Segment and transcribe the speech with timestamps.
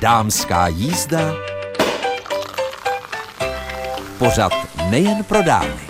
[0.00, 1.20] Dámská jízda.
[4.18, 4.52] Pořad
[4.90, 5.89] nejen pro dámy.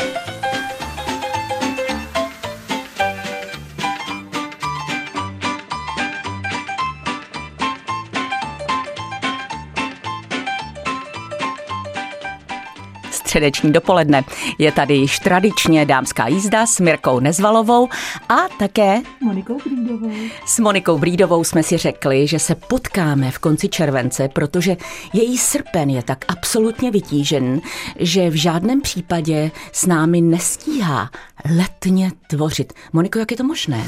[13.40, 14.24] Středeční dopoledne.
[14.58, 17.88] Je tady již tradičně dámská jízda s Mirkou Nezvalovou
[18.28, 20.10] a také Monikou Brídovou.
[20.46, 24.76] S Monikou Brídovou jsme si řekli, že se potkáme v konci července, protože
[25.12, 27.60] její srpen je tak absolutně vytížen,
[27.98, 31.10] že v žádném případě s námi nestíhá
[31.56, 32.72] letně tvořit.
[32.92, 33.84] Moniko, jak je to možné?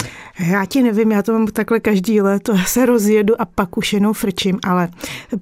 [0.51, 4.15] Já ti nevím, já to mám takhle každý let, se rozjedu a pak už jenom
[4.15, 4.89] frčím, ale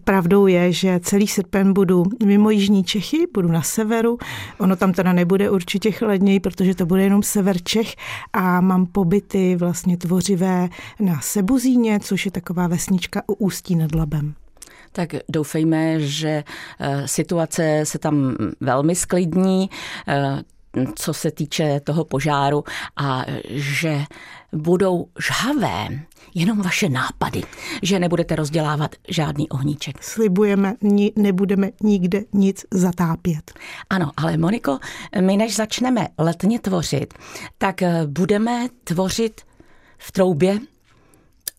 [0.05, 3.63] pravdou je, že celý srpen budu mimo Jižní Čechy, budu na
[4.01, 4.19] severu,
[4.59, 7.95] ono tam teda nebude určitě chladněji, protože to bude jenom sever Čech.
[8.33, 10.69] A mám pobyty vlastně tvořivé
[11.01, 14.35] na Sebuzíně, což je taková vesnička u Ústí nad Labem.
[14.93, 16.45] Tak doufejme, že
[16.81, 19.71] eh, situace se tam velmi sklidní
[20.09, 20.43] eh,
[20.95, 22.65] co se týče toho požáru
[22.97, 24.05] a že
[24.53, 25.89] budou žhavé
[26.35, 27.43] jenom vaše nápady,
[27.83, 30.03] že nebudete rozdělávat žádný ohníček.
[30.03, 33.53] Slibujeme, ni, nebudeme nikde nic zatápět.
[33.91, 34.79] Ano, ale Moniko,
[35.21, 37.15] my než začneme letně tvořit,
[37.59, 39.41] tak eh, budeme tvořit
[39.99, 40.59] v troubě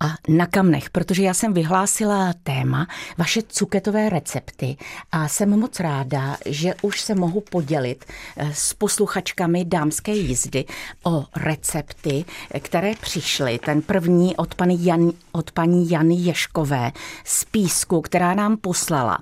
[0.01, 4.77] a na kamnech, protože já jsem vyhlásila téma vaše cuketové recepty
[5.11, 8.05] a jsem moc ráda, že už se mohu podělit
[8.37, 10.65] eh, s posluchačkami dámské jízdy
[11.03, 12.25] o recepty,
[12.59, 13.59] které přišly.
[13.59, 16.91] Ten první od paní, Jan, od paní Jany Ješkové
[17.23, 19.19] z Písku, která nám poslala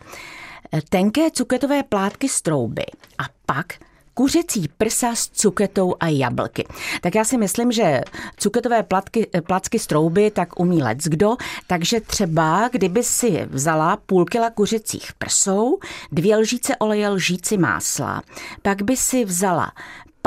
[0.73, 2.85] eh, tenké cuketové plátky z trouby
[3.17, 3.73] a pak
[4.19, 6.67] kuřecí prsa s cuketou a jablky.
[7.01, 8.01] Tak já si myslím, že
[8.37, 11.35] cuketové platky, placky z trouby tak umí lec kdo,
[11.67, 15.77] takže třeba kdyby si vzala půl kila kuřecích prsou,
[16.11, 18.21] dvě lžíce oleje, lžíci másla,
[18.61, 19.71] pak by si vzala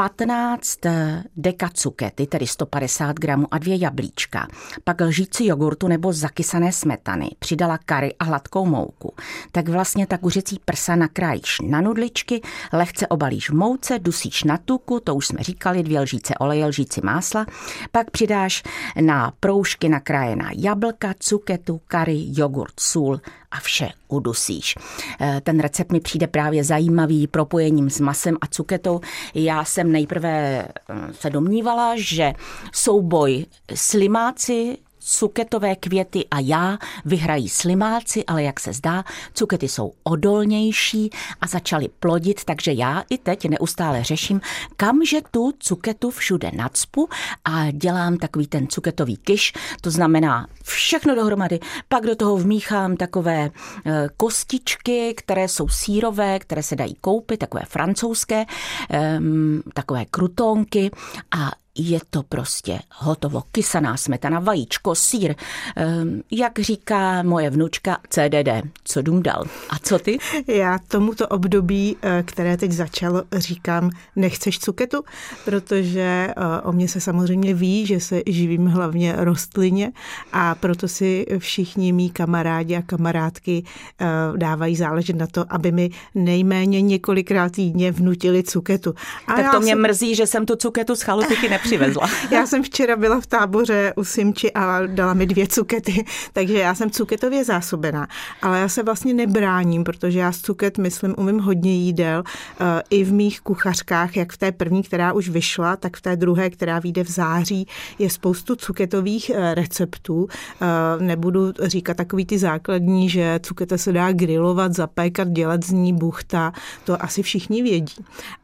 [0.03, 4.49] 15 eh, dekacukety, tedy 150 gramů a dvě jablíčka,
[4.85, 9.15] pak lžíci jogurtu nebo zakysané smetany, přidala kary a hladkou mouku.
[9.53, 12.41] Tak vlastně ta kuřecí prsa nakrájíš na nudličky,
[12.73, 17.01] lehce obalíš v mouce, dusíš na tuku, to už jsme říkali, dvě lžíce oleje, lžíci
[17.05, 17.47] másla,
[17.93, 18.63] pak přidáš
[19.01, 23.21] na proužky nakrájená jablka, cuketu, kary, jogurt, sůl
[23.51, 24.75] a vše udusíš.
[25.21, 29.01] Eh, ten recept mi přijde právě zajímavý propojením s masem a cuketou.
[29.35, 32.33] Já jsem nejprve eh, se domnívala, že
[32.73, 39.05] souboj slimáci cuketové květy a já vyhrají slimáci, ale jak se zdá,
[39.35, 44.41] cukety jsou odolnější a začaly plodit, takže já i teď neustále řeším,
[44.77, 47.09] kamže tu cuketu všude nadspu
[47.45, 53.51] a dělám takový ten cuketový kyš, to znamená všechno dohromady, pak do toho vmíchám takové
[53.51, 58.45] eh, kostičky, které jsou sírové, které se dají koupit, takové francouzské,
[58.91, 60.91] ehm, takové krutonky
[61.31, 63.43] a je to prostě hotovo.
[63.53, 65.35] Kysaná smetana, vajíčko, sír.
[65.77, 69.45] Ehm, jak říká moje vnučka CDD, co dům dal.
[69.71, 70.19] A co ty?
[70.47, 75.05] Já tomuto období, eh, které teď začalo, říkám, nechceš cuketu,
[75.45, 79.93] protože eh, o mě se samozřejmě ví, že se živím hlavně rostlině
[80.33, 83.65] a proto si všichni mý kamarádi a kamarádky
[84.01, 84.07] eh,
[84.37, 88.95] dávají záležet na to, aby mi nejméně několikrát týdně vnutili cuketu.
[89.27, 89.83] A tak to mě jsem...
[89.83, 92.09] mrzí, že jsem tu cuketu z chalupiky nepřivezla.
[92.31, 96.75] já jsem včera byla v táboře u Simči a dala mi dvě cukety, takže já
[96.75, 98.09] jsem cuketově zásobená.
[98.43, 102.23] Ale já se vlastně nebráním, protože já z cuket, myslím, umím hodně jídel
[102.61, 106.17] eh, i v mých kuchařkách, jak v té první, která už vyšla, tak v té
[106.17, 107.67] druhé, která vyjde v září,
[107.99, 110.27] je spoustu cuketových eh, receptů.
[110.63, 110.67] Eh,
[111.05, 116.53] nebudu říkat takový ty základní, že cuketa se dá grilovat, zapékat, dělat z ní buchta,
[116.85, 117.95] to asi všichni vědí.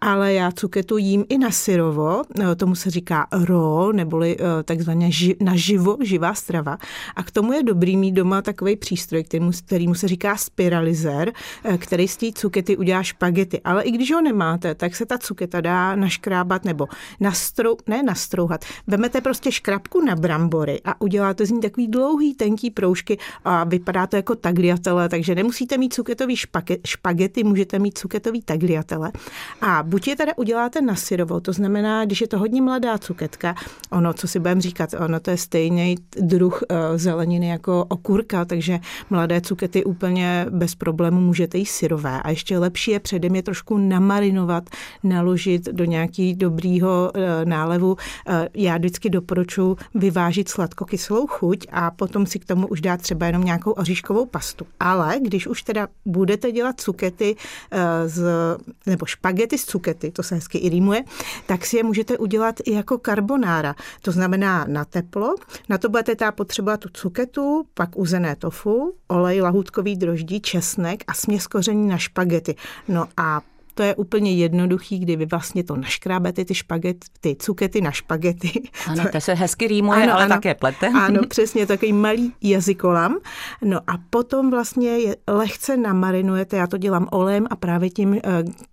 [0.00, 2.22] Ale já cuketu jím i na syrovo,
[2.56, 6.78] tomu se říká říká ro, neboli eh, takzvaně ži, naživo, živá strava.
[7.16, 11.32] A k tomu je dobrý mít doma takový přístroj, kterýmu, kterýmu se říká spiralizer,
[11.64, 13.60] eh, který z té cukety udělá špagety.
[13.64, 16.86] Ale i když ho nemáte, tak se ta cuketa dá naškrábat nebo
[17.20, 18.64] nastrou, ne nastrouhat.
[18.86, 24.06] Vemete prostě škrabku na brambory a uděláte z ní takový dlouhý, tenký proužky a vypadá
[24.06, 26.36] to jako tagliatele, takže nemusíte mít cuketový
[26.84, 29.12] špagety, můžete mít cuketový tagliatele.
[29.60, 33.54] A buď je teda uděláte na syrovo, to znamená, když je to hodně mladá cuketka.
[33.90, 38.78] Ono, co si budeme říkat, ono to je stejný druh eh, zeleniny jako okurka, takže
[39.10, 42.22] mladé cukety úplně bez problému můžete jíst syrové.
[42.22, 44.70] A ještě lepší je předem je trošku namarinovat,
[45.02, 47.96] naložit do nějaký dobrýho eh, nálevu.
[48.28, 53.26] Eh, já vždycky doporučuji vyvážit sladkokyselou chuť a potom si k tomu už dát třeba
[53.26, 54.66] jenom nějakou oříškovou pastu.
[54.80, 57.36] Ale když už teda budete dělat cukety
[58.06, 58.24] z,
[58.86, 61.04] nebo špagety z cukety, to se hezky i rýmuje,
[61.46, 63.74] tak si je můžete udělat i jako karbonára.
[64.02, 65.34] To znamená na teplo.
[65.68, 71.14] Na to budete teda potřebovat tu cuketu, pak uzené tofu, olej, lahůdkový droždí, česnek a
[71.14, 72.54] směs koření na špagety.
[72.88, 73.40] No a
[73.78, 78.62] to je úplně jednoduchý, kdy vy vlastně to naškrábete, ty špaget, ty cukety na špagety.
[78.86, 80.88] Ano, to se hezky rýmuje, ano, ale ano, také plete.
[80.88, 83.16] Ano, přesně, takový malý jazykolam.
[83.62, 88.20] No a potom vlastně je lehce namarinujete, já to dělám olejem a právě tím eh,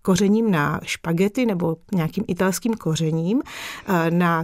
[0.01, 3.41] kořením na špagety nebo nějakým italským kořením
[3.87, 4.43] eh, na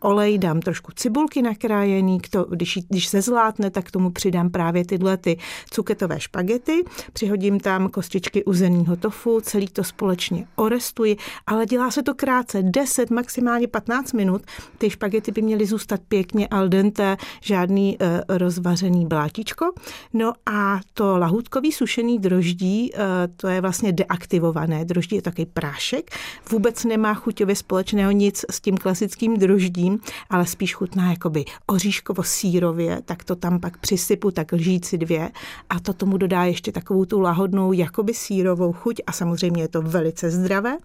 [0.00, 4.84] olej, dám trošku cibulky nakrájený, to, když, když se zlátne, tak k tomu přidám právě
[4.84, 5.38] tyhle ty
[5.70, 11.16] cuketové špagety, přihodím tam kostičky uzeného tofu, celý to společně orestuji,
[11.46, 14.42] ale dělá se to krátce, 10, maximálně 15 minut.
[14.78, 19.72] Ty špagety by měly zůstat pěkně al dente, žádný uh, rozvařený blátičko.
[20.12, 23.00] No a to lahůdkový sušený droždí, uh,
[23.36, 24.84] to je vlastně deaktivované.
[24.84, 26.10] Droždí je takový prášek,
[26.50, 29.85] vůbec nemá chuťově společného nic s tím klasickým droždím,
[30.30, 35.30] ale spíš chutná jakoby oříškovo-sírově, tak to tam pak přisypu tak lžíci dvě
[35.70, 39.82] a to tomu dodá ještě takovou tu lahodnou jakoby sírovou chuť a samozřejmě je to
[39.82, 40.76] velice zdravé.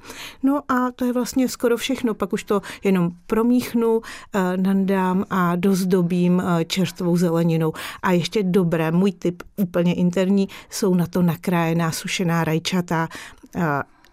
[0.43, 4.01] No a to je vlastně skoro všechno, pak už to jenom promíchnu,
[4.33, 7.73] eh, nandám a dozdobím eh, čerstvou zeleninou.
[8.03, 13.07] A ještě dobré, můj tip úplně interní, jsou na to nakrájená sušená rajčata
[13.55, 13.61] eh,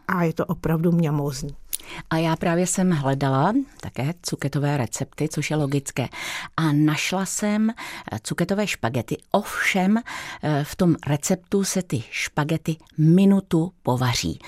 [0.09, 1.68] a je to opravdu mňamózní.
[2.11, 6.09] A já právě jsem hledala také cuketové recepty, což je logické.
[6.57, 9.17] A našla jsem eh, cuketové špagety.
[9.31, 14.39] Ovšem eh, v tom receptu se ty špagety minutu povaří.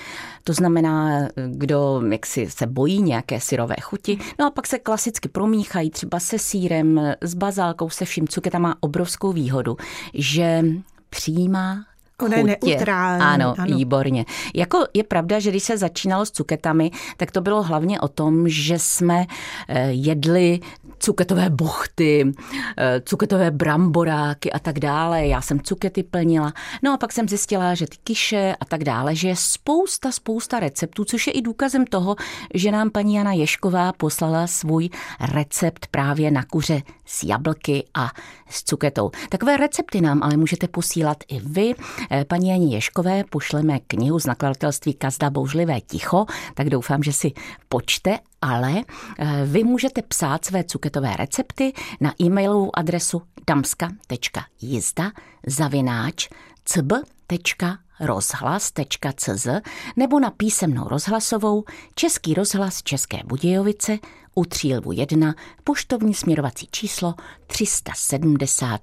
[0.43, 5.29] To znamená, eh, kdo jaksi se bojí nějaké syrové chuti, no a pak se klasicky
[5.29, 8.27] promíchají třeba se sírem, s bazálkou, se vším.
[8.27, 9.77] Cuketa má obrovskou výhodu,
[10.13, 10.63] že
[11.09, 11.85] přijímá
[12.21, 13.21] Ona je neutrální.
[13.21, 14.25] Ano, ano, výborně.
[14.55, 18.49] Jako je pravda, že když se začínalo s cuketami, tak to bylo hlavně o tom,
[18.49, 19.25] že jsme
[19.67, 20.59] eh, jedli
[20.99, 22.31] cuketové bochty,
[22.77, 25.27] eh, cuketové bramboráky a tak dále.
[25.27, 26.53] Já jsem cukety plnila.
[26.83, 30.59] No a pak jsem zjistila, že ty kiše a tak dále, že je spousta, spousta
[30.59, 32.15] receptů, což je i důkazem toho,
[32.53, 34.89] že nám paní Jana Ješková poslala svůj
[35.19, 38.11] recept právě na kuře s jablky a
[38.49, 39.11] s cuketou.
[39.29, 41.73] Takové recepty nám ale můžete posílat i vy.
[42.11, 47.31] Eh, paní Janě Ješkové pošleme knihu z nakladatelství Kazda Bouřlivé ticho, tak doufám, že si
[47.69, 48.73] počte ale
[49.19, 55.11] eh, vy můžete psát své cuketové recepty na e-mailovou adresu damska.jizda
[55.47, 56.29] zavináč
[56.65, 59.47] cb.rozhlas.cz
[59.95, 61.63] nebo na písemnou rozhlasovou
[61.95, 63.97] Český rozhlas České Budějovice
[64.35, 67.13] u Třílvu 1 poštovní směrovací číslo
[67.47, 68.81] 370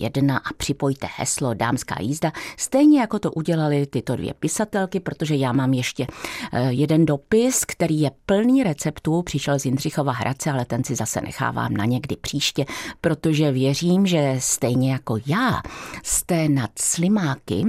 [0.00, 5.52] 01 a připojte heslo Dámská jízda, stejně jako to udělali tyto dvě pisatelky, protože já
[5.52, 6.06] mám ještě
[6.52, 11.20] eh, jeden dopis, který je plný receptů, přišel z Jindřichova Hradce, ale ten si zase
[11.20, 12.64] nechávám na někdy příště,
[13.00, 15.62] protože věřím, že stejně jako já
[16.02, 17.64] jste nad slimáky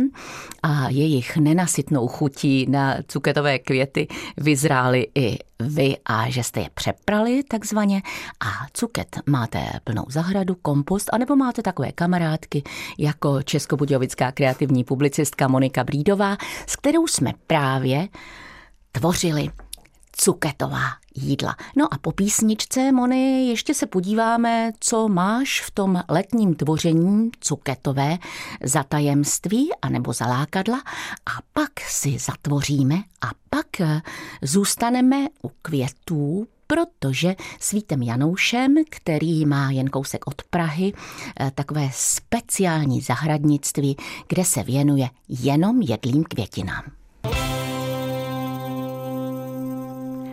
[0.64, 4.08] a jejich nenasytnou chutí na cuketové květy
[4.38, 8.02] vyzráli i vy a že jste je přeprali takzvaně
[8.40, 12.64] a cuket máte plnou zahradu, kompost, anebo máte takové kamarádky
[13.00, 16.38] jako českobudějovická kreativní publicistka Monika Brídová,
[16.68, 18.08] s kterou jsme právě
[18.92, 19.50] tvořili
[20.24, 20.84] cuketová
[21.16, 21.56] jídla.
[21.78, 28.18] No a po písničce, Mony, ještě se podíváme, co máš v tom letním tvoření cuketové
[28.64, 30.78] za tajemství anebo za lákadla
[31.26, 34.02] a pak si zatvoříme a pak eh,
[34.42, 40.94] zůstaneme u květů, protože s Vítem Janoušem, který má jen kousek od Prahy,
[41.40, 43.98] eh, takové speciální zahradnictví,
[44.28, 47.01] kde se věnuje jenom jedlým květinám.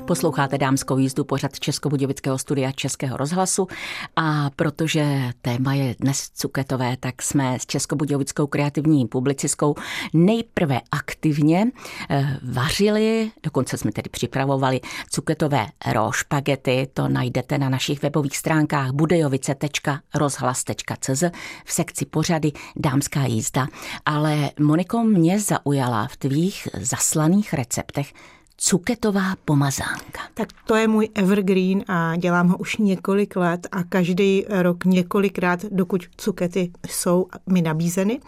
[0.08, 3.68] Posloucháte dámskou jízdu pořad Českobudějovického studia Českého rozhlasu
[4.16, 9.74] a protože téma je dnes cuketové, tak jsme s Českobudějovickou kreativní publicistkou
[10.14, 11.66] nejprve aktivně
[12.10, 21.24] eh, vařili, dokonce jsme tedy připravovali cuketové rošpagety, to najdete na našich webových stránkách budejovice.rozhlas.cz
[21.64, 23.66] v sekci pořady Dámská jízda.
[24.06, 28.12] Ale Moniko mě zaujala v tvých zaslaných receptech
[28.60, 30.20] cuketová pomazánka.
[30.34, 35.64] Tak to je můj evergreen a dělám ho už několik let a každý rok několikrát,
[35.64, 38.20] dokud cukety jsou mi nabízeny.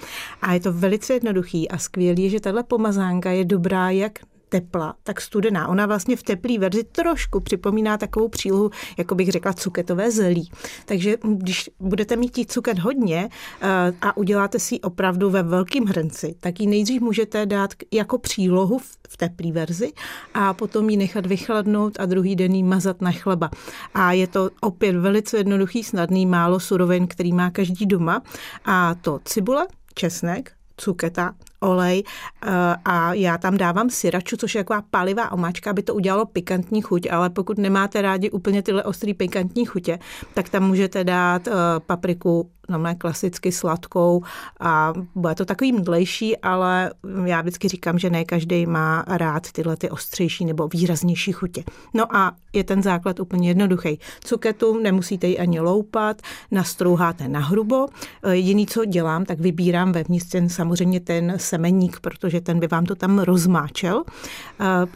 [0.43, 4.19] A je to velice jednoduchý a skvělý, že tahle pomazánka je dobrá jak
[4.51, 5.69] tepla, tak studená.
[5.69, 10.51] Ona vlastně v teplé verzi trošku připomíná takovou přílohu, jako bych řekla, cuketové zelí.
[10.85, 13.29] Takže když budete mít tí cuket hodně
[13.61, 18.19] eh, a uděláte si ji opravdu ve velkém hrnci, tak ji nejdřív můžete dát jako
[18.19, 18.79] přílohu
[19.09, 19.93] v teplé verzi
[20.35, 23.51] a potom ji nechat vychladnout a druhý den ji mazat na chleba.
[23.95, 28.23] A je to opět velice jednoduchý, snadný, málo surovin, který má každý doma.
[28.65, 32.03] A to cibule, česnek, cuketa, olej
[32.43, 32.51] eh,
[32.85, 37.11] a já tam dávám syraču, což je taková palivá omáčka, aby to udělalo pikantní chuť,
[37.11, 39.99] ale pokud nemáte rádi úplně tyhle ostrý pikantní chutě,
[40.35, 41.53] tak tam můžete dát eh,
[41.87, 44.23] papriku normálně klasicky sladkou
[44.61, 46.93] a bude to takový mdlejší, ale
[47.25, 51.65] já vždycky říkám, že ne každý má rád tyhle ty ostřejší nebo výraznější chutě.
[51.95, 53.99] No a je ten základ úplně jednoduchý.
[54.25, 57.87] Cuketu nemusíte ji ani loupat, nastrouháte na hrubo.
[58.23, 62.85] Eh, jediný, co dělám, tak vybírám vevnitř ten samozřejmě ten semeník, protože ten by vám
[62.85, 64.05] to tam rozmáčel.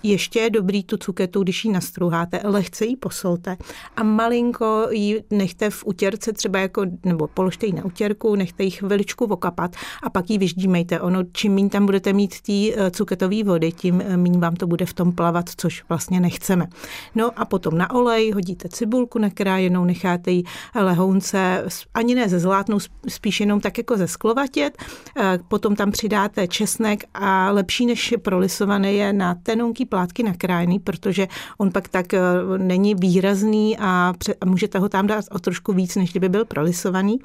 [0.02, 3.56] Ještě je dobrý tu cuketu, když ji nastrouháte, lehce ji posolte
[3.96, 8.70] a malinko ji nechte v utěrce třeba jako, nebo položte ji na utěrku, nechte ji
[8.70, 11.00] chviličku okapat a pak ji vyždímejte.
[11.00, 14.66] Ono, čím méně tam budete mít té eh, cuketové vody, tím eh, méně vám to
[14.66, 16.66] bude v tom plavat, což vlastně nechceme.
[17.14, 20.42] No a potom na olej hodíte cibulku nakrájenou, necháte ji
[20.75, 24.78] lehounce, ani ne ze zlátnou, spíš jenom tak jako ze sklovatět,
[25.49, 31.72] potom tam přidáte česnek a lepší než prolisovaný je na tenunký plátky nakrájený, protože on
[31.72, 32.20] pak tak eh,
[32.58, 34.12] není výrazný a
[34.44, 37.18] můžete ho tam dát o trošku víc, než kdyby byl prolisovaný.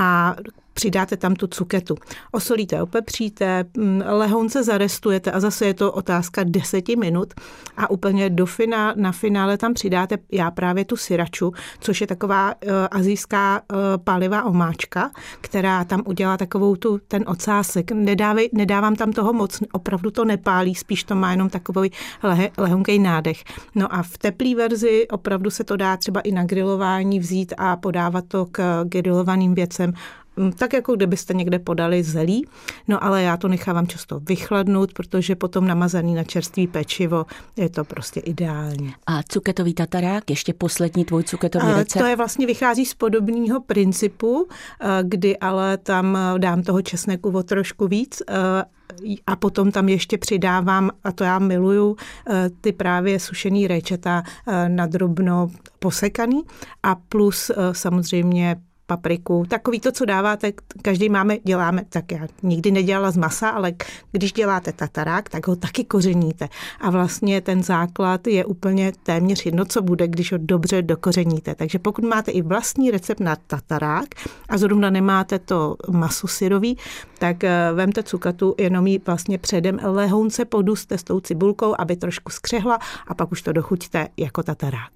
[0.00, 0.36] A
[0.76, 1.94] přidáte tam tu cuketu.
[2.32, 7.34] Osolíte, opepříte, mm, lehonce zarestujete a zase je to otázka deseti minut
[7.76, 12.54] a úplně do finále, na finále tam přidáte já právě tu syraču, což je taková
[12.54, 17.92] uh, azijská uh, pálivá omáčka, která tam udělá takovou tu, ten ocásek.
[17.92, 21.90] Nedávej, nedávám tam toho moc, opravdu to nepálí, spíš to má jenom takový
[22.22, 23.44] lehe, lehonký nádech.
[23.74, 27.76] No a v teplé verzi opravdu se to dá třeba i na grilování vzít a
[27.76, 29.92] podávat to k grilovaným věcem
[30.58, 32.46] tak jako kdybyste někde podali zelí,
[32.88, 37.26] no ale já to nechávám často vychladnout, protože potom namazaný na čerstvý pečivo
[37.56, 38.94] je to prostě ideální.
[39.06, 42.02] A cuketový tatarák, ještě poslední tvůj cuketový recept?
[42.02, 44.48] To je vlastně vychází z podobného principu,
[45.02, 48.22] kdy ale tam dám toho česneku o trošku víc
[49.26, 51.96] a potom tam ještě přidávám, a to já miluju,
[52.60, 54.22] ty právě sušený rejčata
[54.68, 56.42] na drobno posekaný
[56.82, 60.52] a plus samozřejmě papriku, takový to, co dáváte,
[60.82, 63.72] každý máme, děláme, tak já nikdy nedělala z masa, ale
[64.12, 66.48] když děláte tatarák, tak ho taky kořeníte.
[66.80, 71.54] A vlastně ten základ je úplně téměř jedno, co bude, když ho dobře dokořeníte.
[71.54, 74.08] Takže pokud máte i vlastní recept na tatarák
[74.48, 76.78] a zrovna nemáte to maso syrový,
[77.18, 82.32] tak eh, vemte cukatu, jenom ji vlastně předem lehounce poduste s tou cibulkou, aby trošku
[82.32, 84.92] skřehla a pak už to dochuťte jako tatarák.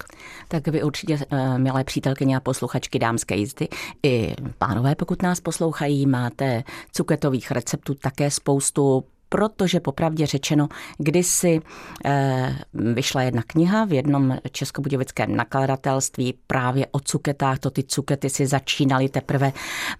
[0.48, 3.68] Tak vy určitě, eh, milé přítelkyně a posluchačky dámské jízdy,
[4.02, 10.68] i pánové, pokud nás poslouchají, máte cuketových receptů také spoustu protože popravdě řečeno,
[10.98, 11.60] kdysi
[12.04, 18.46] eh, vyšla jedna kniha v jednom českobudějovickém nakladatelství právě o cuketách, to ty cukety si
[18.46, 19.52] začínaly teprve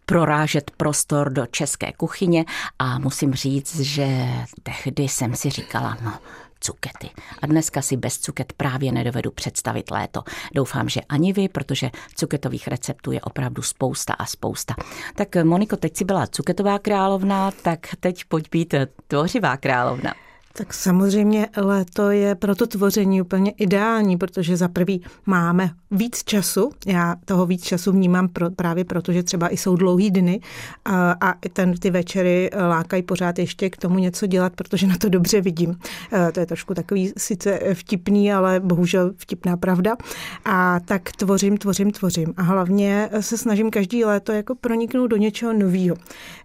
[0.07, 2.45] prorážet prostor do české kuchyně.
[2.79, 4.29] A musím říct, že
[4.63, 6.13] tehdy jsem si říkala, no
[6.61, 7.11] cukety.
[7.43, 10.23] A dneska si bez cuket právě nedovedu představit léto.
[10.55, 14.75] Doufám, že ani vy, protože cuketových receptů je opravdu spousta a spousta.
[15.15, 18.75] Tak Moniko, teď si byla cuketová královna, tak teď pojď být
[19.09, 20.15] tvořivá královna.
[20.61, 26.71] Tak samozřejmě léto je pro to tvoření úplně ideální, protože za prvý máme víc času.
[26.87, 30.41] Já toho víc času vnímám pro, právě proto, že třeba i jsou dlouhý dny
[30.85, 35.09] a, a ten, ty večery lákají pořád ještě k tomu něco dělat, protože na to
[35.09, 35.79] dobře vidím.
[36.13, 39.97] E, to je trošku takový sice vtipný, ale bohužel vtipná pravda.
[40.45, 42.35] A tak tvořím, tvořím, tvořím.
[42.37, 45.97] A hlavně se snažím každý léto jako proniknout do něčeho nového.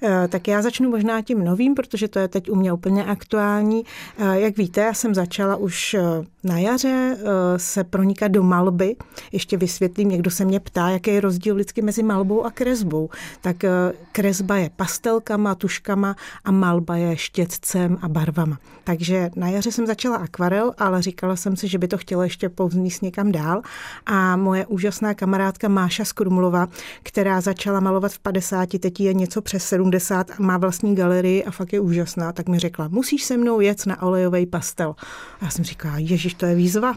[0.03, 3.83] E, tak já začnu možná tím novým, protože to je teď u mě úplně aktuální.
[4.17, 5.95] E, jak víte, já jsem začala už
[6.43, 7.17] na jaře
[7.57, 8.95] se pronikat do malby
[9.31, 13.09] ještě vysvětlím, někdo se mě ptá, jaký je rozdíl vždycky mezi malbou a kresbou.
[13.41, 13.69] Tak eh,
[14.11, 18.59] kresba je pastelkama, tuškama a malba je štětcem a barvama.
[18.83, 22.49] Takže na jaře jsem začala akvarel, ale říkala jsem si, že by to chtěla ještě
[22.49, 23.61] povznést někam dál.
[24.05, 26.67] A moje úžasná kamarádka Máša Skrumlova,
[27.03, 31.51] která začala malovat v 50, teď je něco přes 70 a má vlastní galerii a
[31.51, 34.95] fakt je úžasná, tak mi řekla, musíš se mnou jet na olejový pastel.
[35.41, 36.93] A já jsem říkala, ježiš, to je výzva.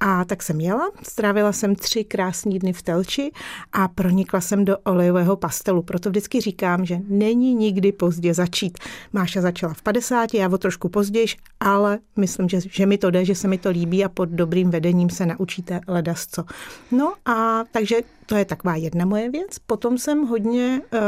[0.00, 3.30] A tak jsem jela, strávila jsem tři krásné dny v Telči
[3.72, 5.82] a pronikla jsem do olejového pastelu.
[5.82, 8.78] Proto vždycky říkám, že není nikdy pozdě začít.
[9.12, 11.26] Máša začala v 50, já o trošku později,
[11.60, 14.70] ale myslím, že, že mi to jde, že se mi to líbí a pod dobrým
[14.70, 16.44] vedením se naučíte ledasco.
[16.90, 17.96] No a takže
[18.30, 19.58] to je taková jedna moje věc.
[19.58, 21.00] Potom jsem hodně uh,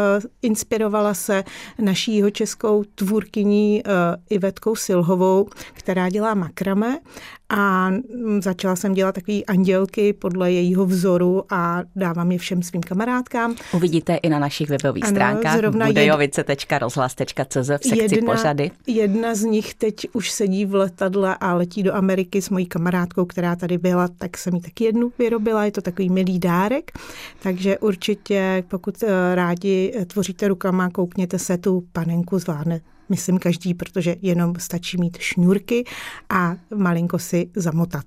[0.42, 1.44] inspirovala se
[1.78, 3.92] naší českou tvůrkyní uh,
[4.30, 5.21] Ivetkou Silhovou,
[5.72, 6.98] která dělá makrame
[7.52, 7.90] a
[8.40, 13.54] začala jsem dělat takové andělky podle jejího vzoru a dávám je všem svým kamarádkám.
[13.72, 18.70] Uvidíte i na našich webových ano, stránkách budejovice.rozhlas.cz v sekci jedna, pořady.
[18.86, 23.24] Jedna z nich teď už sedí v letadle a letí do Ameriky s mojí kamarádkou,
[23.24, 26.90] která tady byla, tak jsem jí taky jednu vyrobila, je to takový milý dárek.
[27.42, 32.80] Takže určitě, pokud eh, rádi tvoříte rukama, koukněte se, tu panenku zvládne
[33.12, 35.84] myslím každý, protože jenom stačí mít šňůrky
[36.30, 38.04] a malinko si zamotat.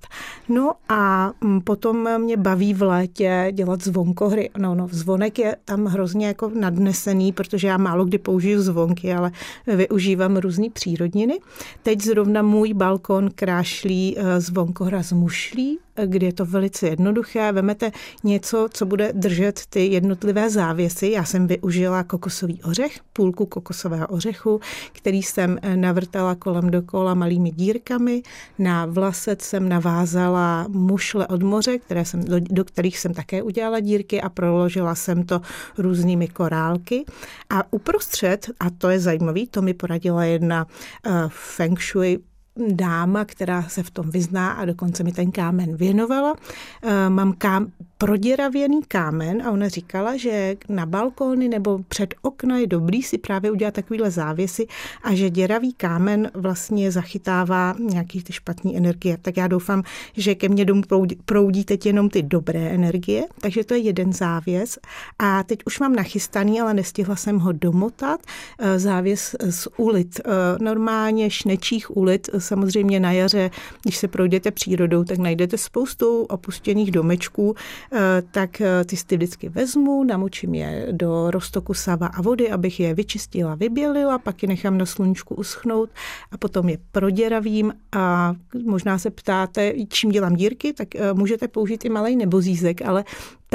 [0.48, 4.50] No a mm, potom mě baví v létě dělat zvonkohry.
[4.58, 9.30] No, no, zvonek je tam hrozně jako nadnesený, protože já málo kdy použiju zvonky, ale
[9.66, 11.38] využívám různé přírodniny.
[11.82, 17.52] Teď zrovna můj balkon krášlí eh, zvonkohra z mušlí, kdy je to velice jednoduché.
[17.52, 17.92] Vemete
[18.24, 21.10] něco, co bude držet ty jednotlivé závěsy.
[21.10, 24.60] Já jsem využila kokosový ořech, půlku kokosového ořechu,
[24.96, 28.22] který jsem eh, navrtala kolem dokola malými dírkami.
[28.58, 33.80] Na vlasec jsem navázala mušle od moře, které jsem, do, do kterých jsem také udělala
[33.80, 35.40] dírky a proložila jsem to
[35.78, 37.04] různými korálky.
[37.50, 42.18] A uprostřed, a to je zajímavý, to mi poradila jedna uh, feng shui
[42.56, 46.34] dáma, která se v tom vyzná a dokonce mi ten kámen věnovala.
[46.82, 52.66] Eh, mám kám, proděravěný kámen a ona říkala, že na balkóny nebo před okna je
[52.66, 54.66] dobrý si právě udělat takovýhle závěsy
[55.02, 59.18] a že děravý kámen vlastně zachytává nějaký ty špatné energie.
[59.22, 59.82] Tak já doufám,
[60.16, 60.82] že ke mně domů
[61.24, 64.78] proudí, teď jenom ty dobré energie, takže to je jeden závěs.
[65.18, 68.20] A teď už mám nachystaný, ale nestihla jsem ho domotat.
[68.58, 70.30] Eh, závěs z ulic, eh,
[70.64, 73.50] normálně šnečích ulic, samozřejmě na jaře,
[73.82, 77.54] když se projdete přírodou, tak najdete spoustu opuštěných domečků,
[77.92, 82.94] Eh, tak eh, ty vždycky vezmu, namočím je do roztoku sava a vody, abych je
[82.94, 85.90] vyčistila, vybělila, pak je nechám na sluníčku uschnout
[86.32, 91.84] a potom je proděravím a možná se ptáte, čím dělám dírky, tak eh, můžete použít
[91.84, 93.04] i malý nebozízek, ale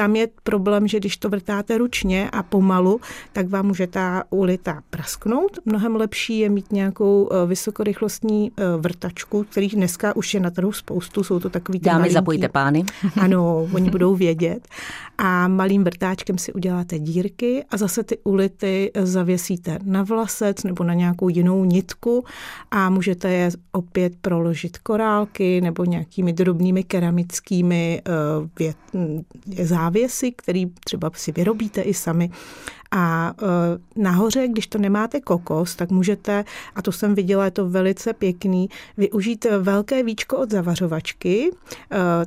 [0.02, 3.02] tam je problém, že když to vrtáte ručně a pomalu,
[3.34, 5.60] tak vám může ta ulita prasknout.
[5.66, 10.72] Mnohem lepší je mít nějakou eh, vysokorychlostní eh, vrtačku, kterých dneska už je na trhu
[10.72, 12.14] spoustu, jsou to takový Dámy, malinký.
[12.14, 12.84] zapojte pány.
[13.22, 14.68] Ano, oni budou vědět.
[15.18, 20.94] A malým vrtáčkem si uděláte dírky a zase ty ulity zavěsíte na vlasec nebo na
[20.94, 22.26] nějakou jinou nitku
[22.72, 28.02] a můžete je opět proložit korálky nebo nějakými drobnými keramickými
[28.60, 28.78] vět,
[29.92, 32.30] závěsy, který třeba si vyrobíte i sami.
[32.92, 36.44] A e, nahoře, když to nemáte kokos, tak můžete,
[36.76, 41.52] a to jsem viděla, je to velice pěkný, využít velké víčko od zavařovačky,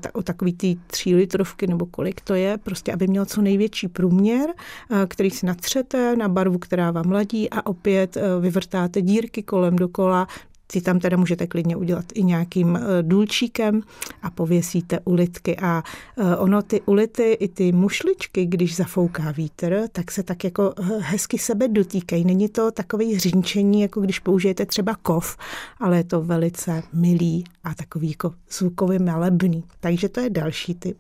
[0.04, 3.88] e, o takový ty tří litrovky nebo kolik to je, prostě aby měl co největší
[3.88, 9.76] průměr, e, který si natřete na barvu, která vám ladí a opět vyvrtáte dírky kolem
[9.76, 10.26] dokola,
[10.66, 13.80] ty tam teda můžete klidně udělat i nějakým eh, důlčíkem
[14.22, 15.56] a pověsíte ulitky.
[15.56, 15.82] A
[16.16, 20.82] eh, ono ty ulity i ty mušličky, když zafouká vítr, tak se tak jako eh,
[21.00, 22.24] hezky sebe dotýkají.
[22.24, 25.36] Není to takový hřinčení, jako když použijete třeba kov,
[25.80, 29.64] ale je to velice milý a takový jako zvukově malebný.
[29.80, 30.96] Takže to je další typ.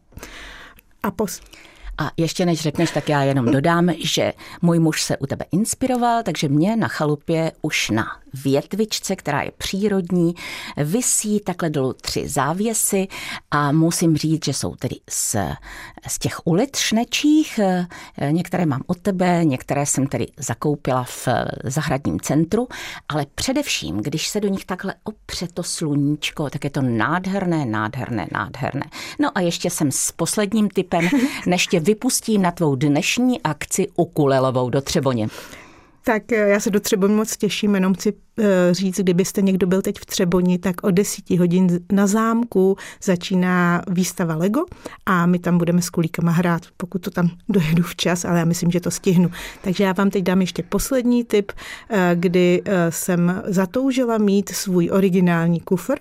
[1.02, 1.42] A pos-
[1.98, 6.22] a ještě než řekneš, tak já jenom dodám, že můj muž se u tebe inspiroval,
[6.22, 8.06] takže mě na chalupě už na
[8.44, 10.34] větvičce, která je přírodní,
[10.76, 13.08] visí takhle dolů tři závěsy
[13.50, 15.36] a musím říct, že jsou tedy z,
[16.06, 17.60] z těch ulic šnečích.
[18.30, 21.28] Některé mám od tebe, některé jsem tedy zakoupila v
[21.64, 22.68] zahradním centru,
[23.08, 28.26] ale především, když se do nich takhle opře to sluníčko, tak je to nádherné, nádherné,
[28.32, 28.84] nádherné.
[29.20, 31.08] No a ještě jsem s posledním typem,
[31.46, 35.28] než tě vypustím na tvou dnešní akci ukulelovou do Třeboně.
[36.04, 38.23] Tak eh, já se do Třeboně moc těším, jenom chci Eh,
[38.70, 44.36] říct, kdybyste někdo byl teď v Třeboni, tak o 10 hodin na zámku začíná výstava
[44.36, 44.64] Lego
[45.06, 48.70] a my tam budeme s kulíkama hrát, pokud to tam dojedu včas, ale já myslím,
[48.70, 49.30] že to stihnu.
[49.62, 51.52] Takže já vám teď dám ještě poslední tip,
[51.90, 55.98] eh, kdy eh, jsem zatoužila mít svůj originální kufr,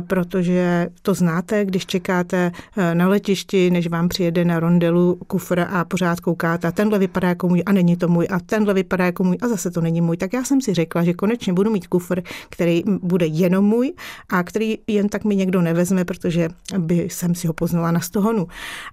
[0.00, 2.52] protože to znáte, když čekáte
[2.94, 7.48] na letišti, než vám přijede na rondelu kufr a pořád koukáte a tenhle vypadá jako
[7.48, 10.16] můj a není to můj a tenhle vypadá jako můj a zase to není můj,
[10.16, 13.92] tak já jsem si řekla, že konečně budu mít kufr, který bude jenom můj
[14.28, 18.46] a který jen tak mi někdo nevezme, protože by jsem si ho poznala na stohonu.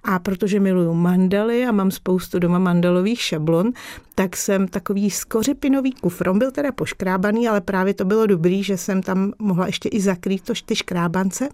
[0.04, 3.72] A protože miluju mandaly a mám spoustu doma mandalových šablon,
[4.14, 6.28] tak jsem takový skořipinový kufr.
[6.28, 10.00] On byl teda poškrábaný, ale právě to bylo dobrý, že jsem tam mohla ještě i
[10.00, 11.48] zakrýt to, ty škrábance,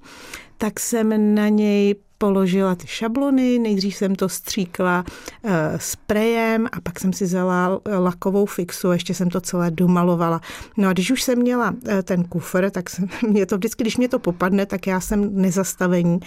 [0.59, 5.05] tak jsem na něj položila ty šablony, nejdřív jsem to stříkla
[5.43, 10.41] uh, sprejem a pak jsem si vzala eh, lakovou fixu, ještě jsem to celé domalovala.
[10.77, 13.97] No a když už jsem měla uh, ten kufr, tak jsem, mě to vždycky, když
[13.97, 16.21] mě to popadne, tak já jsem nezastavení,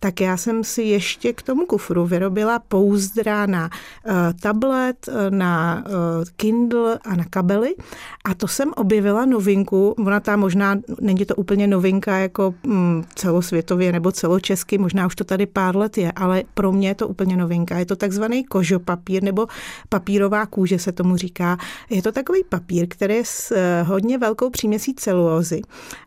[0.00, 3.70] tak já jsem si ještě k tomu kufru vyrobila pouzdra na
[4.04, 7.74] uh, tablet, na uh, Kindle a na kabely
[8.24, 13.92] a to jsem objevila novinku, ona ta možná, není to úplně novinka jako mm, celosvětově
[13.92, 17.08] nebo celočesky, možná už to tady tady pár let je, ale pro mě je to
[17.08, 17.78] úplně novinka.
[17.78, 19.46] Je to takzvaný kožopapír nebo
[19.88, 21.58] papírová kůže se tomu říká.
[21.90, 25.62] Je to takový papír, který je s eh, hodně velkou příměsí celulózy.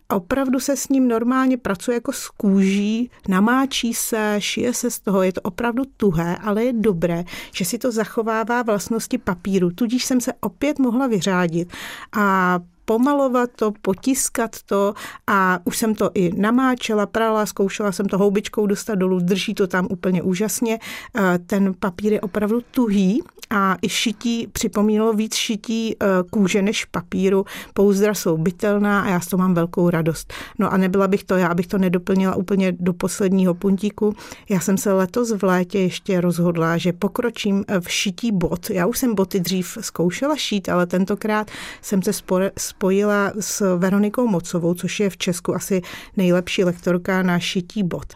[0.10, 5.24] Opravdu se s ním normálně pracuje jako s kůží, namáčí se, šije se z toho,
[5.24, 7.24] je to opravdu tuhé, ale je dobré,
[7.56, 9.72] že si to zachovává vlastnosti papíru.
[9.72, 11.74] Tudíž jsem se opět mohla vyřádit
[12.12, 12.60] a
[12.92, 14.94] pomalovat to, potiskat to
[15.28, 19.68] a už jsem to i namáčela, prala, zkoušela jsem to houbičkou dostat dolů, drží to
[19.68, 20.80] tam úplně úžasně.
[21.16, 26.86] Eh, ten papír je opravdu tuhý a i šití připomínalo víc šití eh, kůže než
[26.86, 27.46] papíru.
[27.74, 30.34] Pouzdra jsou bytelná a já z toho mám velkou radost.
[30.60, 34.16] No a nebyla bych to já, abych to nedoplnila úplně do posledního puntíku.
[34.50, 38.70] Já jsem se letos v létě ještě rozhodla, že pokročím eh, v šití bot.
[38.70, 41.52] Já už jsem boty dřív zkoušela šít, ale tentokrát
[41.82, 42.14] jsem se
[42.82, 45.82] spojila s Veronikou Mocovou, což je v Česku asi
[46.18, 48.14] nejlepší lektorka na šití bot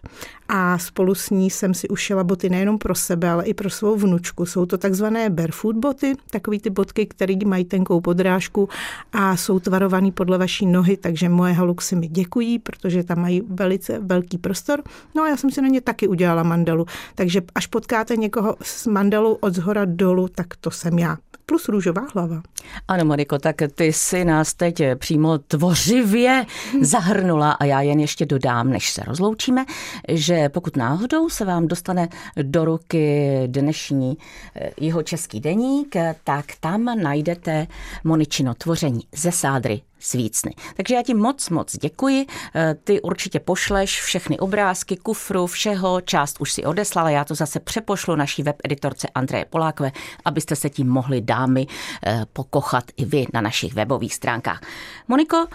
[0.48, 3.96] a spolu s ní jsem si ušila boty nejenom pro sebe, ale i pro svou
[3.96, 4.46] vnučku.
[4.46, 8.70] Jsou to takzvané barefoot boty, takový ty botky, které mají tenkou podrážku
[9.14, 14.00] a jsou tvarovaný podle vaší nohy, takže moje haluxy mi děkují, protože tam mají velice
[14.00, 14.84] velký prostor.
[15.16, 16.86] No a já jsem si na ně taky udělala mandalu.
[17.16, 22.02] Takže až potkáte někoho s mandalou od zhora dolů, tak to jsem já plus růžová
[22.14, 22.42] hlava.
[22.88, 26.46] Ano, Moniko, tak ty si nás teď přímo tvořivě
[26.82, 29.66] zahrnula a já jen ještě dodám, než se rozloučíme,
[30.10, 32.10] že pokud náhodou se vám dostane
[32.42, 34.18] do ruky dnešní
[34.56, 37.68] eh, jeho český deník, tak tam najdete
[38.04, 40.52] Moničino tvoření ze sádry svícny.
[40.76, 42.26] Takže já ti moc, moc děkuji.
[42.56, 47.60] Eh, ty určitě pošleš všechny obrázky, kufru, všeho, část už si odeslala, já to zase
[47.60, 49.92] přepošlu naší web editorce Andreje Polákové,
[50.26, 51.68] abyste se tím mohli dámy
[52.06, 54.62] eh, pokochat i vy na našich webových stránkách.
[55.08, 55.46] Moniko,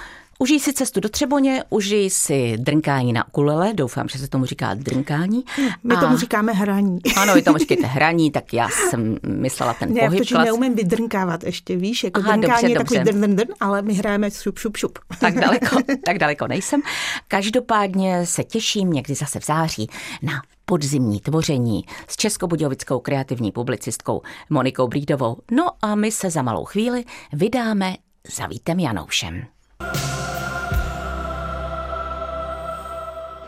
[0.42, 4.74] Užij si cestu do Třeboně, užij si drnkání na ukulele, doufám, že se tomu říká
[4.74, 5.44] drnkání.
[5.84, 6.00] My a...
[6.00, 6.98] tomu říkáme hraní.
[7.16, 10.30] Ano, vy tomu říkáte hraní, tak já jsem myslela ten ne, pohyb.
[10.30, 12.98] Ne, já neumím vydrnkávat ještě, víš, jako Aha, drnkání dobře, je dobře.
[12.98, 14.98] takový drn, drn, ale my hrajeme šup, šup, šup.
[15.20, 16.82] Tak daleko, tak daleko nejsem.
[17.28, 19.90] Každopádně se těším někdy zase v září
[20.22, 20.32] na
[20.64, 25.36] podzimní tvoření s českobudějovickou kreativní publicistkou Monikou Brídovou.
[25.50, 27.96] No a my se za malou chvíli vydáme
[28.36, 29.46] za Vítem Janoušem.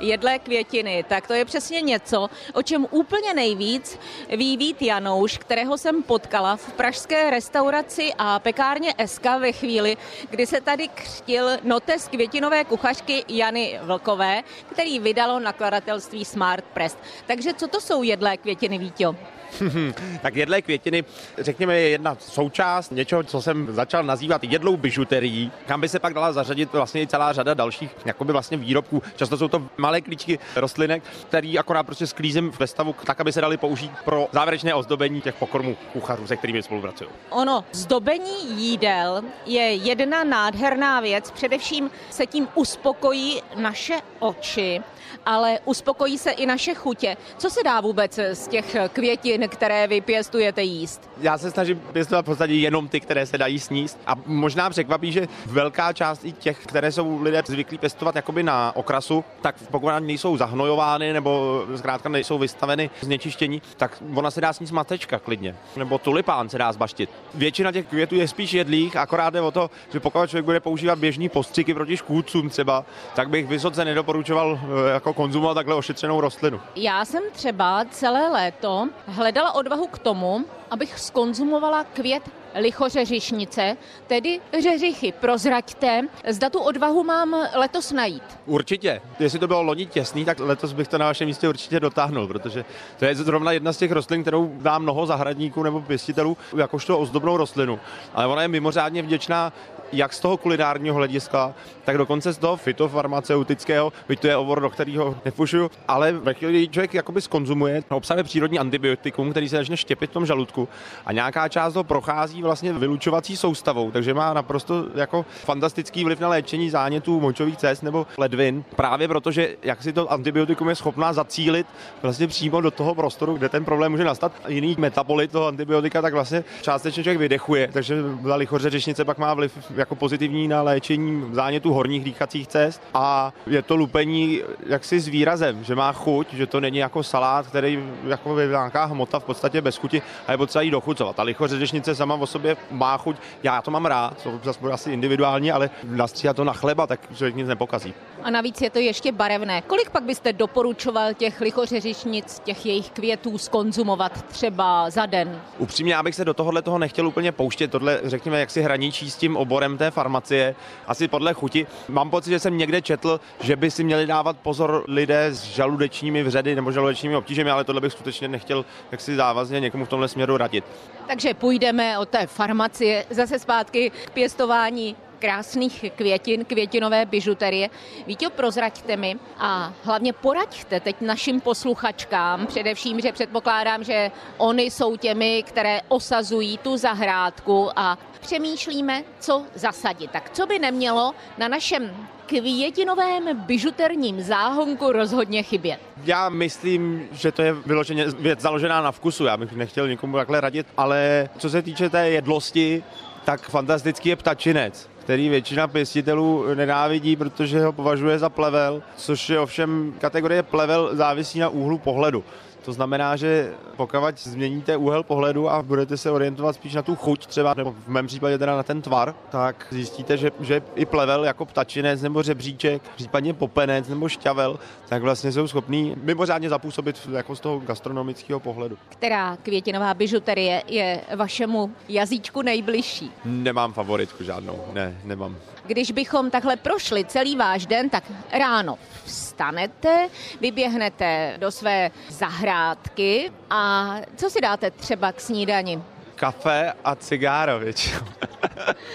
[0.02, 3.98] Jedlé květiny, tak to je přesně něco, o čem úplně nejvíc
[4.36, 9.96] ví Vít Janouš, kterého jsem potkala v pražské restauraci a pekárně SK ve chvíli,
[10.30, 16.96] kdy se tady křtil notes květinové kuchařky Jany Vlkové, který vydalo nakladatelství Smart Press.
[17.26, 19.16] Takže co to jsou jedlé květiny, Vítio?
[20.22, 21.04] tak jedlé květiny,
[21.38, 26.14] řekněme, je jedna součást něčeho, co jsem začal nazývat jedlou bižuterií, kam by se pak
[26.14, 29.02] dala zařadit vlastně celá řada dalších jakoby vlastně výrobků.
[29.16, 33.40] Často jsou to malé klíčky rostlinek, který akorát prostě sklízím ve stavu tak, aby se
[33.40, 37.10] dali použít pro závěrečné ozdobení těch pokormů kuchařů, se kterými spolupracují.
[37.30, 44.82] Ono, zdobení jídel je jedna nádherná věc, především se tím uspokojí naše oči
[45.26, 47.16] ale uspokojí se i naše chutě.
[47.38, 51.10] Co se dá vůbec z těch květin, které vy pěstujete jíst?
[51.20, 55.12] Já se snažím pěstovat v podstatě jenom ty, které se dají sníst a možná překvapí,
[55.12, 59.90] že velká část i těch, které jsou lidé zvyklí pěstovat jakoby na okrasu, tak pokud
[60.00, 65.56] nejsou zahnojovány nebo zkrátka nejsou vystaveny znečištění, tak ona se dá sníst matečka klidně.
[65.76, 67.10] Nebo tulipán se dá zbaštit.
[67.34, 70.98] Většina těch květů je spíš jedlých, akorát je o to, že pokud člověk bude používat
[70.98, 76.60] běžný postřiky proti škůdcům třeba, tak bych vysoce nedoporučoval eh, jako konzumovat takhle ošetřenou rostlinu.
[76.76, 82.22] Já jsem třeba celé léto hledala odvahu k tomu, abych skonzumovala květ
[82.54, 85.12] lichoře řišnice, tedy řeřichy.
[85.12, 88.22] Prozraďte, zda tu odvahu mám letos najít.
[88.46, 89.00] Určitě.
[89.18, 92.64] Jestli to bylo loni těsný, tak letos bych to na vašem místě určitě dotáhnul, protože
[92.98, 97.36] to je zrovna jedna z těch rostlin, kterou dá mnoho zahradníků nebo pěstitelů jakožto ozdobnou
[97.36, 97.80] rostlinu.
[98.14, 99.52] Ale ona je mimořádně vděčná
[99.92, 104.70] jak z toho kulinárního hlediska, tak dokonce z toho fitofarmaceutického, byť to je obor, do
[104.70, 110.10] kterého nefušuju, ale ve chvíli, člověk jakoby skonzumuje, obsahuje přírodní antibiotikum, který se začne štěpit
[110.10, 110.68] v tom žaludku
[111.06, 116.28] a nějaká část ho prochází vlastně vylučovací soustavou, takže má naprosto jako fantastický vliv na
[116.28, 121.66] léčení zánětů močových cest nebo ledvin, právě protože jak si to antibiotikum je schopná zacílit
[122.02, 124.32] vlastně přímo do toho prostoru, kde ten problém může nastat.
[124.48, 127.96] Jiný metabolit toho antibiotika, tak vlastně částečně člověk vydechuje, takže
[128.28, 133.32] ta lichoře řečnice pak má vliv jako pozitivní na léčení zánětů horních dýchacích cest a
[133.46, 137.84] je to lupení jaksi s výrazem, že má chuť, že to není jako salát, který
[138.06, 141.16] jako je nějaká hmota v podstatě bez chuti a je potřeba jí dochucovat.
[141.16, 144.72] Ta lichoře řečnice sama o sobě má chuť, já to mám rád, to zase bude
[144.72, 147.94] asi individuální, ale nastříhat to na chleba, tak člověk nic nepokazí.
[148.22, 149.62] A navíc je to ještě barevné.
[149.62, 155.40] Kolik pak byste doporučoval těch lichořeřišnic, těch jejich květů skonzumovat třeba za den?
[155.58, 157.70] Upřímně, já bych se do tohohle toho nechtěl úplně pouštět.
[157.70, 160.54] Tohle, řekněme, jak si hraničí s tím oborem té farmacie,
[160.86, 161.66] asi podle chuti.
[161.88, 166.22] Mám pocit, že jsem někde četl, že by si měli dávat pozor lidé s žaludečními
[166.22, 170.08] vředy nebo žaludečními obtížemi, ale tohle bych skutečně nechtěl jak si závazně někomu v tomhle
[170.08, 170.64] směru radit.
[171.06, 177.70] Takže půjdeme od té farmacie zase zpátky k pěstování krásných květin, květinové bižuterie.
[178.06, 184.96] Víte, prozraďte mi a hlavně poraďte teď našim posluchačkám, především, že předpokládám, že oni jsou
[184.96, 190.10] těmi, které osazují tu zahrádku a přemýšlíme, co zasadit.
[190.10, 195.80] Tak co by nemělo na našem květinovém bižuterním záhonku rozhodně chybět?
[196.04, 199.24] Já myslím, že to je vyloženě věc založená na vkusu.
[199.24, 202.84] Já bych nechtěl nikomu takhle radit, ale co se týče té jedlosti,
[203.24, 209.40] tak fantastický je ptačinec který většina pěstitelů nenávidí, protože ho považuje za plevel, což je
[209.40, 212.24] ovšem kategorie plevel závisí na úhlu pohledu.
[212.64, 217.26] To znamená, že pokud změníte úhel pohledu a budete se orientovat spíš na tu chuť
[217.26, 221.24] třeba, nebo v mém případě teda na ten tvar, tak zjistíte, že, že i plevel
[221.24, 227.36] jako ptačinec nebo řebříček, případně popenec nebo šťavel, tak vlastně jsou schopný mimořádně zapůsobit jako
[227.36, 228.78] z toho gastronomického pohledu.
[228.88, 233.10] Která květinová bižuterie je vašemu jazyčku nejbližší?
[233.24, 235.36] Nemám favoritku žádnou, ne, nemám.
[235.72, 240.08] Když bychom takhle prošli celý váš den, tak ráno vstanete,
[240.40, 245.82] vyběhnete do své zahrádky a co si dáte třeba k snídani?
[246.14, 248.00] Kafe a cigáro většinou.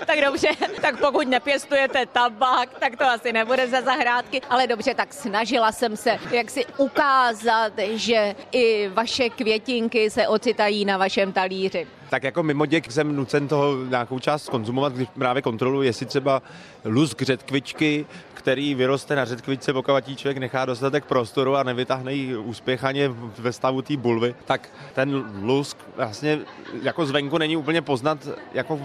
[0.05, 0.47] Tak dobře,
[0.81, 5.97] tak pokud nepěstujete tabák, tak to asi nebude za zahrádky, ale dobře, tak snažila jsem
[5.97, 11.87] se jak si ukázat, že i vaše květinky se ocitají na vašem talíři.
[12.09, 16.41] Tak jako mimo děk jsem nucen toho nějakou část konzumovat, když právě kontroluji, jestli třeba
[16.85, 23.09] lusk řetkvičky, který vyroste na řetkvičce, pokud člověk nechá dostatek prostoru a nevytáhne ji úspěchaně
[23.37, 26.39] ve stavu té bulvy, tak ten lusk vlastně
[26.83, 28.79] jako zvenku není úplně poznat, jako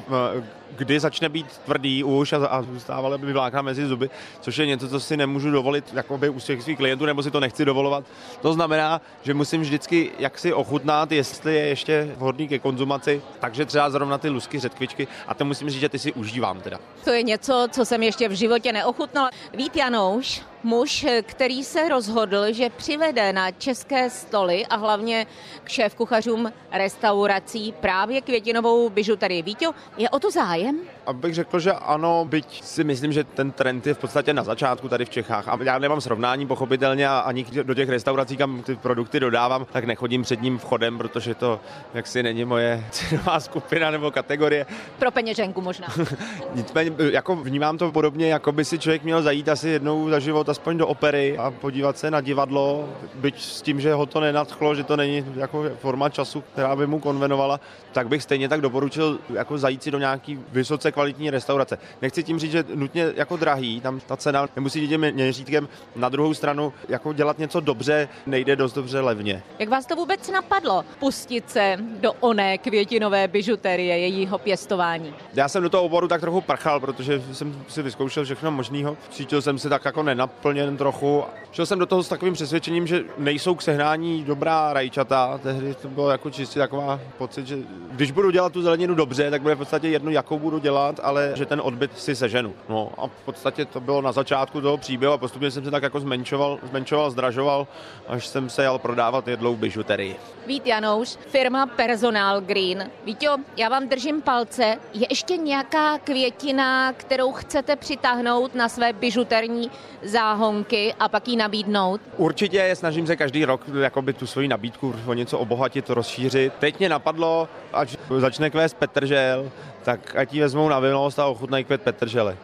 [0.77, 4.89] kdy začne být tvrdý už a, a zůstávala by vlákna mezi zuby, což je něco,
[4.89, 8.05] co si nemůžu dovolit jakoby u těch svých klientů, nebo si to nechci dovolovat.
[8.43, 13.91] To znamená, že musím vždycky jaksi ochutnát, jestli je ještě vhodný ke konzumaci, takže třeba
[13.91, 16.79] zrovna ty lusky, řetkvičky a to musím říct, že ty si užívám teda.
[17.05, 19.31] To je něco, co jsem ještě v životě neochutnala.
[19.55, 25.27] Vít Janouš, muž, který se rozhodl, že přivede na české stoly a hlavně
[25.65, 29.43] k šéf-kuchařům restaurací právě květinovou bižuterii.
[29.43, 30.81] Víte, je o to zájem?
[31.07, 34.89] Abych řekl, že ano, byť si myslím, že ten trend je v podstatě na začátku
[34.89, 35.49] tady v Čechách.
[35.49, 39.85] A já nemám srovnání pochopitelně a ani do těch restaurací, kam ty produkty dodávám, tak
[39.85, 41.61] nechodím před ním vchodem, protože to
[41.95, 44.67] jaksi není moje cenová skupina nebo kategorie.
[44.99, 45.89] Pro peněženku možná.
[46.55, 50.49] Nicméně jako vnímám to podobně, jako by si člověk měl zajít asi jednou za život
[50.49, 54.75] aspoň do opery a podívat se na divadlo, byť s tím, že ho to nenadchlo,
[54.75, 57.61] že to není jako forma času, která by mu konvenovala,
[57.93, 61.79] tak bych stejně tak doporučil jako zajít si do nějaký vysoce kvalitní restaurace.
[62.03, 65.69] Nechci tím říct, že nutně jako drahý, tam ta cena nemusí jít měřítkem.
[65.97, 69.43] Na druhou stranu, jako dělat něco dobře, nejde dost dobře levně.
[69.59, 75.15] Jak vás to vůbec napadlo pustit se do oné květinové bižuterie, jejího pěstování?
[75.35, 78.97] Já jsem do toho oboru tak trochu prchal, protože jsem si vyzkoušel všechno možného.
[79.11, 81.25] Cítil jsem se tak jako nenaplněn trochu.
[81.53, 85.41] Šel jsem do toho s takovým přesvědčením, že nejsou k sehnání dobrá rajčata.
[85.43, 87.59] Tehdy to bylo jako čistě taková pocit, že
[87.91, 91.33] když budu dělat tu zeleninu dobře, tak bude v podstatě jedno, jakou budu dělat, ale
[91.35, 92.55] že ten odbyt si seženu.
[92.69, 95.83] No a v podstatě to bylo na začátku toho příběhu a postupně jsem se tak
[95.83, 97.67] jako zmenšoval, zmenšoval, zdražoval,
[98.09, 100.17] až jsem se jel prodávat jedlou bižuterii.
[100.47, 102.91] Vít Janouš, firma Personal Green.
[103.05, 104.77] Víte, já vám držím palce.
[104.95, 109.71] Je ještě nějaká květina, kterou chcete přitáhnout na své bižuterní
[110.03, 112.01] záhonky a pak ji nabídnout?
[112.17, 116.53] Určitě snažím se každý rok jakoby tu svoji nabídku o něco obohatit, rozšířit.
[116.59, 119.51] Teď mě napadlo, ať začne kvést Petržel,
[119.83, 122.37] tak ať ji vezmou na vinost a ochutnají květ Petržele.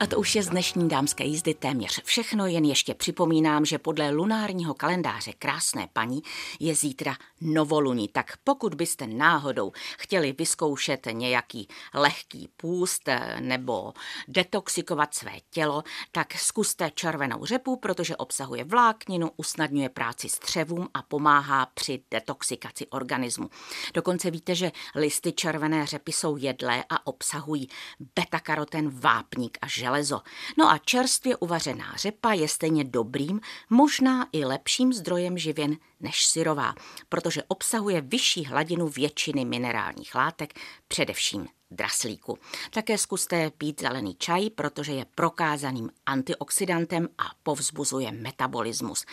[0.00, 4.10] A to už je z dnešní dámské jízdy téměř všechno, jen ještě připomínám, že podle
[4.10, 6.22] lunárního kalendáře krásné paní
[6.60, 13.08] je zítra novoluní, tak pokud byste náhodou chtěli vyzkoušet nějaký lehký půst
[13.40, 13.92] nebo
[14.28, 15.82] detoxikovat své tělo,
[16.12, 23.50] tak zkuste červenou řepu, protože obsahuje vlákninu, usnadňuje práci střevům a pomáhá při detoxikaci organismu.
[23.94, 27.68] Dokonce víte, že listy červené řepy jsou jedlé a obsahují
[28.16, 30.20] beta-karoten, vápník a žel železo.
[30.58, 36.74] No a čerstvě uvařená řepa je stejně dobrým, možná i lepším zdrojem živin než syrová,
[37.08, 42.38] protože obsahuje vyšší hladinu většiny minerálních látek, především draslíku.
[42.70, 49.04] Také zkuste pít zelený čaj, protože je prokázaným antioxidantem a povzbuzuje metabolismus.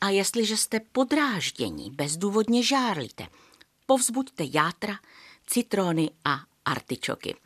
[0.00, 3.26] A jestliže jste podráždění, bezdůvodně žárlíte,
[3.86, 4.94] povzbuďte játra,
[5.46, 7.36] citrony a artičoky.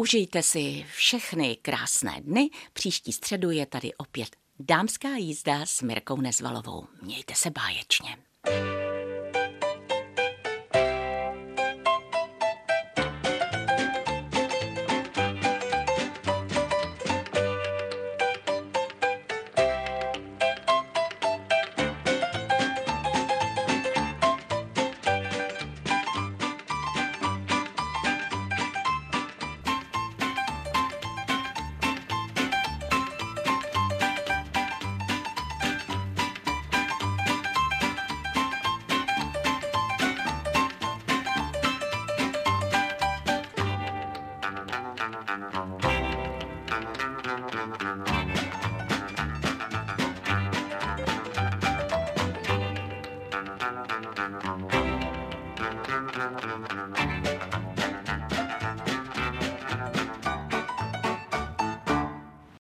[0.00, 2.50] Užijte si všechny krásné dny.
[2.72, 6.86] Příští středu je tady opět dámská jízda s Mirkou Nezvalovou.
[7.02, 8.29] Mějte se báječně.